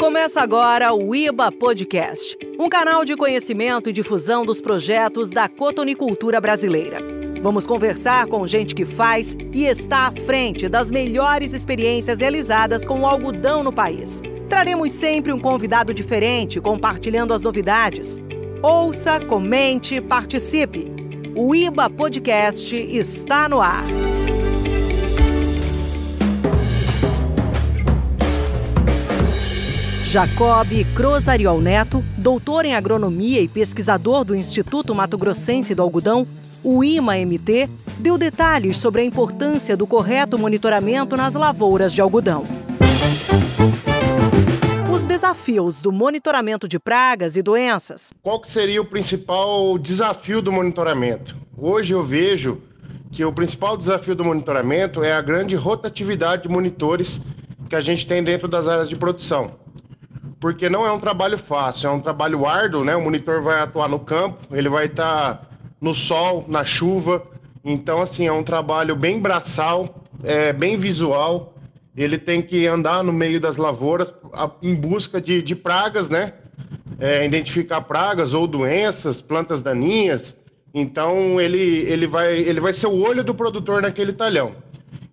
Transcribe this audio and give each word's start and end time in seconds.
Começa 0.00 0.40
agora 0.40 0.94
o 0.94 1.14
IBA 1.14 1.52
Podcast, 1.52 2.34
um 2.58 2.70
canal 2.70 3.04
de 3.04 3.14
conhecimento 3.14 3.90
e 3.90 3.92
difusão 3.92 4.46
dos 4.46 4.58
projetos 4.58 5.30
da 5.30 5.46
cotonicultura 5.46 6.40
brasileira. 6.40 7.00
Vamos 7.42 7.66
conversar 7.66 8.26
com 8.26 8.46
gente 8.46 8.74
que 8.74 8.86
faz 8.86 9.36
e 9.52 9.66
está 9.66 10.06
à 10.06 10.12
frente 10.12 10.70
das 10.70 10.90
melhores 10.90 11.52
experiências 11.52 12.20
realizadas 12.20 12.82
com 12.82 13.00
o 13.00 13.06
algodão 13.06 13.62
no 13.62 13.70
país. 13.70 14.22
Traremos 14.48 14.90
sempre 14.90 15.34
um 15.34 15.38
convidado 15.38 15.92
diferente 15.92 16.62
compartilhando 16.62 17.34
as 17.34 17.42
novidades. 17.42 18.16
Ouça, 18.62 19.20
comente, 19.20 20.00
participe. 20.00 20.90
O 21.36 21.54
IBA 21.54 21.90
Podcast 21.90 22.74
está 22.74 23.50
no 23.50 23.60
ar. 23.60 23.84
Jacob 30.10 30.66
Crosariol 30.92 31.60
Neto, 31.60 32.04
doutor 32.18 32.64
em 32.64 32.74
agronomia 32.74 33.40
e 33.40 33.46
pesquisador 33.46 34.24
do 34.24 34.34
Instituto 34.34 34.92
Mato 34.92 35.16
Grossense 35.16 35.72
do 35.72 35.82
Algodão, 35.82 36.26
o 36.64 36.82
IMA-MT, 36.82 37.70
deu 37.96 38.18
detalhes 38.18 38.76
sobre 38.76 39.02
a 39.02 39.04
importância 39.04 39.76
do 39.76 39.86
correto 39.86 40.36
monitoramento 40.36 41.16
nas 41.16 41.36
lavouras 41.36 41.92
de 41.92 42.00
algodão. 42.00 42.44
Os 44.92 45.04
desafios 45.04 45.80
do 45.80 45.92
monitoramento 45.92 46.66
de 46.66 46.80
pragas 46.80 47.36
e 47.36 47.42
doenças. 47.42 48.12
Qual 48.20 48.42
seria 48.42 48.82
o 48.82 48.86
principal 48.86 49.78
desafio 49.78 50.42
do 50.42 50.50
monitoramento? 50.50 51.36
Hoje 51.56 51.94
eu 51.94 52.02
vejo 52.02 52.60
que 53.12 53.24
o 53.24 53.32
principal 53.32 53.76
desafio 53.76 54.16
do 54.16 54.24
monitoramento 54.24 55.04
é 55.04 55.12
a 55.12 55.20
grande 55.20 55.54
rotatividade 55.54 56.42
de 56.42 56.48
monitores 56.48 57.20
que 57.68 57.76
a 57.76 57.80
gente 57.80 58.04
tem 58.04 58.24
dentro 58.24 58.48
das 58.48 58.66
áreas 58.66 58.88
de 58.88 58.96
produção 58.96 59.60
porque 60.40 60.70
não 60.70 60.86
é 60.86 60.90
um 60.90 60.98
trabalho 60.98 61.36
fácil, 61.36 61.88
é 61.88 61.90
um 61.92 62.00
trabalho 62.00 62.46
árduo, 62.46 62.82
né? 62.82 62.96
O 62.96 63.02
monitor 63.02 63.42
vai 63.42 63.60
atuar 63.60 63.88
no 63.88 64.00
campo, 64.00 64.38
ele 64.56 64.70
vai 64.70 64.86
estar 64.86 65.34
tá 65.34 65.42
no 65.78 65.94
sol, 65.94 66.46
na 66.48 66.64
chuva. 66.64 67.22
Então, 67.62 68.00
assim, 68.00 68.26
é 68.26 68.32
um 68.32 68.42
trabalho 68.42 68.96
bem 68.96 69.20
braçal, 69.20 70.02
é, 70.24 70.50
bem 70.50 70.78
visual. 70.78 71.54
Ele 71.94 72.16
tem 72.16 72.40
que 72.40 72.66
andar 72.66 73.04
no 73.04 73.12
meio 73.12 73.38
das 73.38 73.58
lavouras 73.58 74.14
em 74.62 74.74
busca 74.74 75.20
de, 75.20 75.42
de 75.42 75.54
pragas, 75.54 76.08
né? 76.08 76.32
É, 76.98 77.24
identificar 77.26 77.82
pragas 77.82 78.32
ou 78.32 78.46
doenças, 78.46 79.20
plantas 79.20 79.60
daninhas. 79.62 80.38
Então, 80.72 81.38
ele, 81.38 81.58
ele, 81.58 82.06
vai, 82.06 82.38
ele 82.38 82.60
vai 82.60 82.72
ser 82.72 82.86
o 82.86 83.02
olho 83.02 83.22
do 83.22 83.34
produtor 83.34 83.82
naquele 83.82 84.12
talhão. 84.12 84.54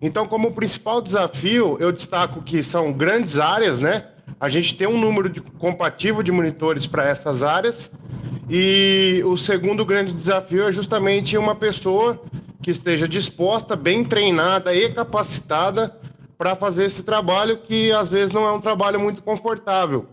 Então, 0.00 0.26
como 0.26 0.52
principal 0.52 1.02
desafio, 1.02 1.76
eu 1.80 1.92
destaco 1.92 2.40
que 2.40 2.62
são 2.62 2.92
grandes 2.92 3.38
áreas, 3.38 3.78
né? 3.78 4.06
A 4.40 4.48
gente 4.48 4.74
tem 4.74 4.86
um 4.86 4.98
número 4.98 5.28
de, 5.28 5.40
compatível 5.40 6.22
de 6.22 6.30
monitores 6.30 6.86
para 6.86 7.08
essas 7.08 7.42
áreas. 7.42 7.92
E 8.48 9.22
o 9.26 9.36
segundo 9.36 9.84
grande 9.84 10.12
desafio 10.12 10.64
é 10.64 10.72
justamente 10.72 11.36
uma 11.36 11.54
pessoa 11.54 12.20
que 12.62 12.70
esteja 12.70 13.08
disposta, 13.08 13.76
bem 13.76 14.04
treinada 14.04 14.74
e 14.74 14.88
capacitada 14.92 15.96
para 16.36 16.54
fazer 16.54 16.84
esse 16.84 17.02
trabalho 17.02 17.58
que 17.58 17.90
às 17.92 18.08
vezes 18.08 18.32
não 18.32 18.46
é 18.46 18.52
um 18.52 18.60
trabalho 18.60 19.00
muito 19.00 19.22
confortável. 19.22 20.06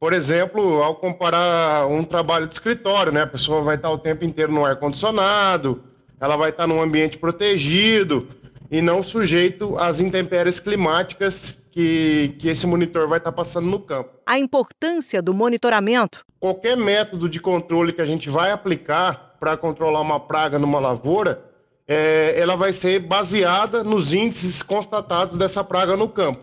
Por 0.00 0.12
exemplo, 0.12 0.82
ao 0.82 0.96
comparar 0.96 1.86
um 1.86 2.02
trabalho 2.02 2.46
de 2.46 2.54
escritório, 2.54 3.12
né? 3.12 3.22
A 3.22 3.26
pessoa 3.26 3.62
vai 3.62 3.76
estar 3.76 3.90
o 3.90 3.98
tempo 3.98 4.24
inteiro 4.24 4.52
no 4.52 4.64
ar 4.64 4.76
condicionado, 4.76 5.82
ela 6.20 6.36
vai 6.36 6.50
estar 6.50 6.66
num 6.66 6.80
ambiente 6.80 7.18
protegido 7.18 8.28
e 8.70 8.82
não 8.82 9.02
sujeito 9.02 9.76
às 9.78 10.00
intempéries 10.00 10.58
climáticas 10.60 11.56
que, 11.76 12.34
que 12.38 12.48
esse 12.48 12.66
monitor 12.66 13.06
vai 13.06 13.18
estar 13.18 13.30
tá 13.30 13.36
passando 13.36 13.66
no 13.66 13.78
campo. 13.78 14.08
A 14.24 14.38
importância 14.38 15.20
do 15.20 15.34
monitoramento. 15.34 16.24
Qualquer 16.40 16.74
método 16.74 17.28
de 17.28 17.38
controle 17.38 17.92
que 17.92 18.00
a 18.00 18.04
gente 18.06 18.30
vai 18.30 18.50
aplicar 18.50 19.36
para 19.38 19.58
controlar 19.58 20.00
uma 20.00 20.18
praga 20.18 20.58
numa 20.58 20.80
lavoura, 20.80 21.44
é, 21.86 22.34
ela 22.40 22.56
vai 22.56 22.72
ser 22.72 23.00
baseada 23.00 23.84
nos 23.84 24.14
índices 24.14 24.62
constatados 24.62 25.36
dessa 25.36 25.62
praga 25.62 25.98
no 25.98 26.08
campo. 26.08 26.40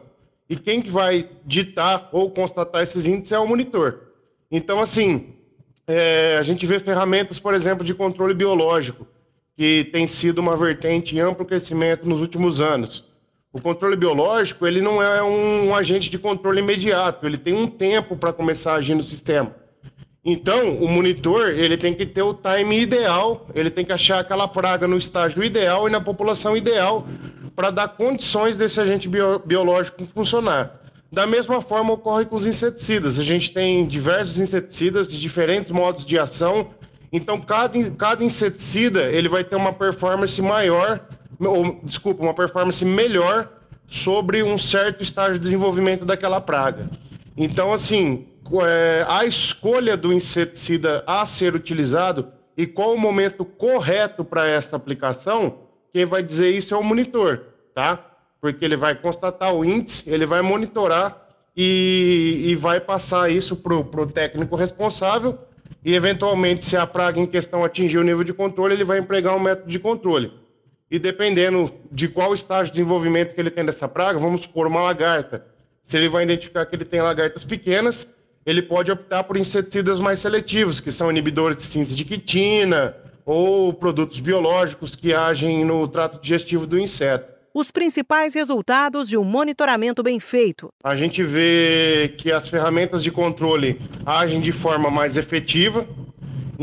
E 0.48 0.56
quem 0.56 0.80
que 0.84 0.92
vai 0.92 1.28
ditar 1.44 2.10
ou 2.12 2.30
constatar 2.30 2.84
esses 2.84 3.08
índices 3.08 3.32
é 3.32 3.40
o 3.40 3.48
monitor. 3.48 4.02
Então, 4.52 4.80
assim, 4.80 5.34
é, 5.88 6.38
a 6.40 6.44
gente 6.44 6.64
vê 6.68 6.80
ferramentas, 6.80 7.40
por 7.40 7.56
exemplo, 7.56 7.84
de 7.84 7.96
controle 7.96 8.36
biológico, 8.36 9.08
que 9.58 9.90
tem 9.92 10.06
sido 10.06 10.38
uma 10.38 10.56
vertente 10.56 11.16
em 11.16 11.20
amplo 11.22 11.44
crescimento 11.44 12.08
nos 12.08 12.22
últimos 12.22 12.62
anos. 12.62 13.12
O 13.54 13.62
controle 13.62 13.96
biológico, 13.96 14.66
ele 14.66 14.82
não 14.82 15.00
é 15.00 15.22
um, 15.22 15.68
um 15.68 15.76
agente 15.76 16.10
de 16.10 16.18
controle 16.18 16.60
imediato, 16.60 17.28
ele 17.28 17.38
tem 17.38 17.54
um 17.54 17.68
tempo 17.68 18.18
para 18.18 18.34
começar 18.34 18.74
a 18.74 18.76
agir 18.78 18.96
no 18.96 19.04
sistema. 19.04 19.56
Então, 20.26 20.74
o 20.78 20.88
monitor, 20.88 21.52
ele 21.52 21.78
tem 21.78 21.94
que 21.94 22.04
ter 22.04 22.24
o 22.24 22.34
time 22.34 22.80
ideal, 22.80 23.46
ele 23.54 23.70
tem 23.70 23.86
que 23.86 23.94
achar 23.94 24.20
aquela 24.20 24.48
praga 24.48 24.88
no 24.88 24.98
estágio 24.98 25.44
ideal 25.44 25.88
e 25.88 25.92
na 25.92 26.02
população 26.02 26.58
ideal 26.58 27.06
para 27.56 27.70
dar 27.70 27.90
condições 27.90 28.58
desse 28.58 28.82
agente 28.82 29.08
bio, 29.08 29.38
biológico 29.38 30.04
funcionar. 30.04 30.82
Da 31.12 31.28
mesma 31.28 31.62
forma 31.62 31.94
ocorre 31.94 32.26
com 32.26 32.36
os 32.36 32.48
inseticidas. 32.48 33.20
A 33.20 33.24
gente 33.24 33.52
tem 33.52 33.86
diversos 33.86 34.40
inseticidas 34.40 35.08
de 35.08 35.22
diferentes 35.22 35.70
modos 35.70 36.08
de 36.08 36.18
ação. 36.18 36.70
Então, 37.12 37.40
cada, 37.40 37.92
cada 37.92 38.24
inseticida 38.24 39.12
ele 39.12 39.30
vai 39.30 39.44
ter 39.44 39.56
uma 39.56 39.72
performance 39.72 40.42
maior 40.42 41.08
ou, 41.46 41.80
desculpa, 41.84 42.24
uma 42.24 42.34
performance 42.34 42.84
melhor 42.86 43.50
sobre 43.88 44.42
um 44.44 44.58
certo 44.58 45.04
estágio 45.04 45.34
de 45.34 45.40
desenvolvimento 45.40 46.06
daquela 46.06 46.42
praga. 46.42 46.90
Então, 47.38 47.74
assim, 47.74 48.28
é, 48.64 49.06
a 49.08 49.26
escolha 49.26 49.96
do 49.98 50.14
inseticida 50.14 51.04
a 51.06 51.26
ser 51.26 51.56
utilizado 51.56 52.28
e 52.56 52.68
qual 52.68 52.94
o 52.94 53.00
momento 53.00 53.44
correto 53.44 54.24
para 54.24 54.48
esta 54.48 54.76
aplicação, 54.76 55.60
quem 55.92 56.06
vai 56.06 56.22
dizer 56.22 56.50
isso 56.50 56.74
é 56.74 56.78
o 56.78 56.84
monitor, 56.84 57.44
tá? 57.74 58.00
Porque 58.40 58.64
ele 58.64 58.76
vai 58.76 58.96
constatar 58.96 59.54
o 59.54 59.66
índice, 59.66 60.04
ele 60.08 60.26
vai 60.26 60.42
monitorar 60.42 61.28
e, 61.56 62.42
e 62.46 62.56
vai 62.56 62.80
passar 62.80 63.32
isso 63.32 63.56
para 63.56 63.76
o 63.76 64.08
técnico 64.08 64.56
responsável 64.56 65.38
e, 65.84 65.96
eventualmente, 65.96 66.66
se 66.66 66.78
a 66.78 66.86
praga 66.86 67.20
em 67.20 67.26
questão 67.26 67.64
atingir 67.64 67.98
o 67.98 68.04
nível 68.04 68.24
de 68.24 68.34
controle, 68.34 68.74
ele 68.74 68.84
vai 68.84 69.00
empregar 69.00 69.36
um 69.36 69.40
método 69.40 69.70
de 69.70 69.80
controle 69.80 70.43
e 70.94 71.00
dependendo 71.00 71.74
de 71.92 72.08
qual 72.08 72.36
estágio 72.36 72.72
de 72.72 72.74
desenvolvimento 72.74 73.34
que 73.34 73.42
ele 73.42 73.50
tem 73.50 73.66
dessa 73.66 73.88
praga, 73.88 74.20
vamos 74.20 74.42
supor 74.42 74.68
uma 74.68 74.80
lagarta. 74.80 75.44
Se 75.82 75.98
ele 75.98 76.08
vai 76.08 76.24
identificar 76.24 76.68
que 76.68 76.76
ele 76.76 76.86
tem 76.86 77.02
lagartas 77.02 77.44
pequenas, 77.44 78.08
ele 78.46 78.62
pode 78.62 78.92
optar 78.92 79.24
por 79.24 79.36
inseticidas 79.36 80.00
mais 80.00 80.20
seletivos, 80.20 80.80
que 80.80 80.92
são 80.92 81.10
inibidores 81.10 81.58
de 81.58 81.64
síntese 81.64 81.96
de 81.96 82.06
quitina 82.06 82.96
ou 83.26 83.74
produtos 83.74 84.20
biológicos 84.20 84.96
que 84.96 85.16
agem 85.16 85.66
no 85.66 85.88
trato 85.88 86.22
digestivo 86.22 86.68
do 86.68 86.80
inseto. 86.80 87.34
Os 87.56 87.72
principais 87.72 88.36
resultados 88.36 89.10
de 89.10 89.18
um 89.18 89.24
monitoramento 89.24 90.04
bem 90.04 90.20
feito. 90.20 90.70
A 90.84 90.96
gente 90.96 91.24
vê 91.24 92.14
que 92.20 92.32
as 92.32 92.48
ferramentas 92.48 93.02
de 93.02 93.10
controle 93.10 93.82
agem 94.06 94.40
de 94.40 94.52
forma 94.52 94.92
mais 94.92 95.18
efetiva, 95.18 95.88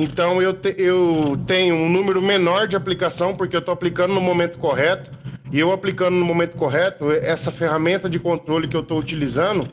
então 0.02 0.40
eu, 0.40 0.54
te, 0.54 0.74
eu 0.78 1.38
tenho 1.46 1.74
um 1.74 1.88
número 1.88 2.22
menor 2.22 2.66
de 2.66 2.76
aplicação, 2.76 3.34
porque 3.34 3.54
eu 3.54 3.60
estou 3.60 3.72
aplicando 3.72 4.14
no 4.14 4.20
momento 4.20 4.58
correto. 4.58 5.10
E 5.52 5.58
eu 5.58 5.72
aplicando 5.72 6.14
no 6.14 6.24
momento 6.24 6.56
correto, 6.56 7.10
essa 7.10 7.50
ferramenta 7.50 8.08
de 8.08 8.20
controle 8.20 8.68
que 8.68 8.76
eu 8.76 8.82
estou 8.82 8.98
utilizando, 8.98 9.66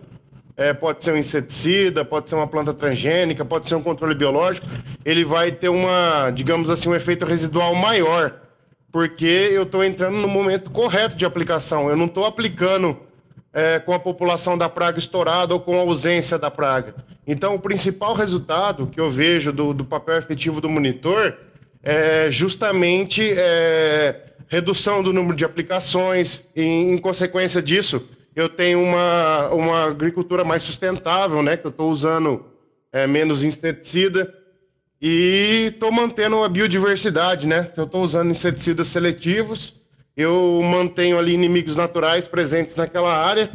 é, 0.56 0.74
pode 0.74 1.04
ser 1.04 1.14
um 1.14 1.18
inseticida, 1.18 2.04
pode 2.04 2.30
ser 2.30 2.36
uma 2.36 2.48
planta 2.48 2.74
transgênica, 2.74 3.46
pode 3.46 3.68
ser 3.68 3.76
um 3.76 3.84
controle 3.84 4.16
biológico, 4.16 4.68
ele 5.06 5.24
vai 5.24 5.52
ter 5.52 5.70
uma, 5.70 6.32
digamos 6.32 6.72
assim, 6.72 6.90
um 6.90 6.96
efeito 6.96 7.26
residual 7.26 7.76
maior, 7.76 8.34
porque 8.92 9.50
eu 9.52 9.64
estou 9.64 9.84
entrando 9.84 10.18
no 10.18 10.28
momento 10.28 10.72
correto 10.72 11.16
de 11.16 11.26
aplicação. 11.26 11.90
Eu 11.90 11.96
não 11.96 12.06
estou 12.06 12.26
aplicando 12.26 12.98
é, 13.54 13.80
com 13.80 13.94
a 13.94 14.00
população 14.00 14.58
da 14.58 14.70
praga 14.70 15.00
estourada 15.00 15.54
ou 15.54 15.60
com 15.60 15.78
a 15.78 15.82
ausência 15.82 16.38
da 16.38 16.52
praga. 16.52 16.96
Então, 17.26 17.56
o 17.56 17.60
principal 17.60 18.14
resultado 18.14 18.88
que 18.88 19.00
eu 19.00 19.10
vejo 19.10 19.52
do, 19.52 19.74
do 19.74 19.86
papel 19.86 20.18
efetivo 20.18 20.62
do 20.62 20.70
monitor 20.70 21.38
é 21.84 22.30
justamente 22.30 23.32
é, 23.36 24.26
redução 24.48 25.02
do 25.02 25.14
número 25.14 25.36
de 25.36 25.46
aplicações, 25.46 26.46
e, 26.56 26.62
em 26.62 26.98
consequência 26.98 27.62
disso, 27.62 28.08
eu 28.36 28.48
tenho 28.48 28.82
uma, 28.82 29.50
uma 29.50 29.86
agricultura 29.86 30.44
mais 30.44 30.64
sustentável, 30.64 31.42
né? 31.42 31.58
Que 31.58 31.66
eu 31.66 31.72
estou 31.72 31.90
usando 31.90 32.46
é, 32.92 33.08
menos 33.08 33.44
inseticida 33.44 34.32
e 35.02 35.72
estou 35.74 35.92
mantendo 35.92 36.44
a 36.44 36.50
biodiversidade, 36.50 37.48
né? 37.48 37.68
Eu 37.76 37.86
estou 37.86 38.04
usando 38.04 38.30
inseticidas 38.30 38.88
seletivos 38.88 39.76
eu 40.18 40.60
mantenho 40.64 41.18
ali 41.20 41.34
inimigos 41.34 41.76
naturais 41.76 42.28
presentes 42.28 42.76
naquela 42.76 43.16
área, 43.16 43.52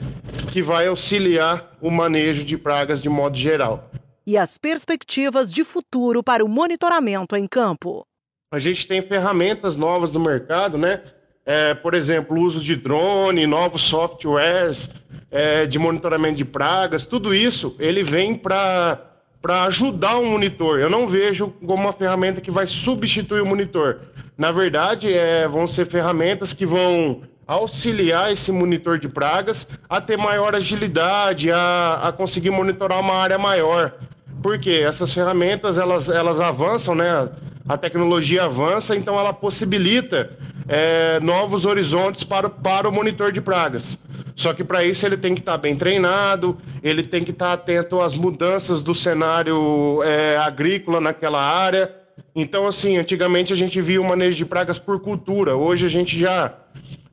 que 0.52 0.62
vai 0.62 0.86
auxiliar 0.86 1.76
o 1.80 1.90
manejo 1.90 2.44
de 2.44 2.56
pragas 2.56 3.02
de 3.02 3.08
modo 3.08 3.36
geral. 3.36 3.90
E 4.24 4.38
as 4.38 4.56
perspectivas 4.56 5.52
de 5.52 5.64
futuro 5.64 6.22
para 6.22 6.44
o 6.44 6.48
monitoramento 6.48 7.36
em 7.36 7.48
campo? 7.48 8.06
A 8.52 8.58
gente 8.58 8.86
tem 8.86 9.02
ferramentas 9.02 9.76
novas 9.76 10.12
no 10.12 10.20
mercado, 10.20 10.78
né? 10.78 11.02
é, 11.44 11.74
por 11.74 11.94
exemplo, 11.94 12.36
o 12.36 12.40
uso 12.40 12.60
de 12.60 12.76
drone, 12.76 13.46
novos 13.46 13.82
softwares 13.82 14.90
é, 15.30 15.66
de 15.66 15.78
monitoramento 15.78 16.36
de 16.36 16.44
pragas, 16.44 17.06
tudo 17.06 17.34
isso 17.34 17.74
ele 17.78 18.02
vem 18.02 18.34
para 18.34 19.11
para 19.42 19.64
ajudar 19.64 20.16
o 20.16 20.24
monitor. 20.24 20.78
Eu 20.78 20.88
não 20.88 21.08
vejo 21.08 21.52
como 21.66 21.82
uma 21.82 21.92
ferramenta 21.92 22.40
que 22.40 22.50
vai 22.50 22.66
substituir 22.66 23.42
o 23.42 23.46
monitor. 23.46 23.98
Na 24.38 24.52
verdade, 24.52 25.12
é, 25.12 25.48
vão 25.48 25.66
ser 25.66 25.84
ferramentas 25.86 26.52
que 26.52 26.64
vão 26.64 27.22
auxiliar 27.44 28.32
esse 28.32 28.52
monitor 28.52 28.98
de 28.98 29.08
pragas 29.08 29.68
a 29.88 30.00
ter 30.00 30.16
maior 30.16 30.54
agilidade, 30.54 31.50
a, 31.50 32.00
a 32.04 32.12
conseguir 32.12 32.50
monitorar 32.50 33.00
uma 33.00 33.14
área 33.14 33.36
maior. 33.36 33.92
Porque 34.40 34.70
essas 34.70 35.12
ferramentas 35.12 35.76
elas, 35.76 36.08
elas 36.08 36.40
avançam, 36.40 36.94
né? 36.94 37.28
A 37.68 37.76
tecnologia 37.76 38.44
avança, 38.44 38.96
então 38.96 39.18
ela 39.18 39.32
possibilita 39.32 40.30
é, 40.68 41.20
novos 41.20 41.64
horizontes 41.64 42.24
para, 42.24 42.48
para 42.48 42.88
o 42.88 42.92
monitor 42.92 43.32
de 43.32 43.40
pragas. 43.40 43.98
Só 44.34 44.52
que 44.52 44.64
para 44.64 44.84
isso 44.84 45.04
ele 45.06 45.16
tem 45.16 45.34
que 45.34 45.40
estar 45.40 45.52
tá 45.52 45.58
bem 45.58 45.76
treinado, 45.76 46.56
ele 46.82 47.02
tem 47.02 47.24
que 47.24 47.30
estar 47.30 47.48
tá 47.48 47.52
atento 47.52 48.00
às 48.00 48.14
mudanças 48.14 48.82
do 48.82 48.94
cenário 48.94 50.02
é, 50.02 50.36
agrícola 50.36 51.00
naquela 51.00 51.42
área. 51.42 51.94
Então, 52.34 52.66
assim, 52.66 52.96
antigamente 52.96 53.52
a 53.52 53.56
gente 53.56 53.80
via 53.80 54.00
o 54.00 54.04
manejo 54.04 54.36
de 54.36 54.44
pragas 54.44 54.78
por 54.78 55.00
cultura, 55.00 55.56
hoje 55.56 55.84
a 55.86 55.88
gente 55.88 56.18
já, 56.18 56.54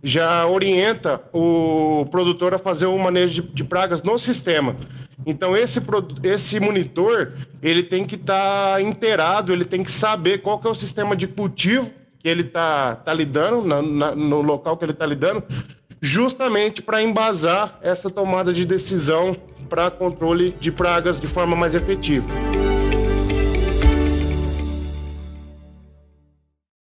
já 0.02 0.46
orienta 0.46 1.22
o 1.34 2.06
produtor 2.10 2.54
a 2.54 2.60
fazer 2.60 2.86
o 2.86 2.98
manejo 2.98 3.42
de, 3.42 3.54
de 3.54 3.64
pragas 3.64 4.02
no 4.02 4.18
sistema. 4.18 4.76
Então, 5.26 5.56
esse, 5.56 5.82
esse 6.24 6.60
monitor, 6.60 7.34
ele 7.62 7.84
tem 7.84 8.06
que 8.06 8.16
estar 8.16 8.76
tá 8.76 8.82
inteirado, 8.82 9.52
ele 9.52 9.66
tem 9.66 9.84
que 9.84 9.92
saber 9.92 10.42
qual 10.42 10.58
que 10.60 10.68
é 10.68 10.70
o 10.70 10.76
sistema 10.76 11.16
de 11.16 11.28
cultivo 11.28 11.92
que 12.20 12.28
ele 12.28 12.42
está 12.42 12.96
tá 12.96 13.14
lidando, 13.14 13.62
na, 13.66 13.82
na, 13.82 14.16
no 14.16 14.42
local 14.42 14.78
que 14.78 14.84
ele 14.84 14.92
está 14.92 15.06
lidando, 15.06 15.44
justamente 16.02 16.82
para 16.82 17.02
embasar 17.02 17.80
essa 17.82 18.10
tomada 18.10 18.54
de 18.54 18.66
decisão 18.66 19.36
para 19.70 19.92
controle 19.92 20.56
de 20.60 20.72
pragas 20.72 21.20
de 21.20 21.28
forma 21.28 21.56
mais 21.56 21.76
efetiva. 21.76 22.28